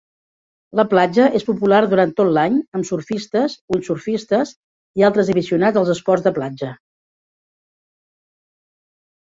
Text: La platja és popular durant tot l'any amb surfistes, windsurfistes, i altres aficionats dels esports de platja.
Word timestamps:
La 0.77 0.83
platja 0.93 1.25
és 1.39 1.43
popular 1.49 1.81
durant 1.91 2.13
tot 2.21 2.31
l'any 2.37 2.55
amb 2.79 2.87
surfistes, 2.91 3.57
windsurfistes, 3.75 4.55
i 5.01 5.07
altres 5.11 5.31
aficionats 5.37 5.79
dels 5.79 5.95
esports 5.99 6.29
de 6.31 6.35
platja. 6.41 6.73